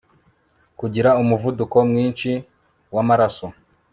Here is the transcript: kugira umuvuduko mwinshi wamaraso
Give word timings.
kugira 0.79 1.09
umuvuduko 1.21 1.77
mwinshi 1.89 2.31
wamaraso 2.95 3.45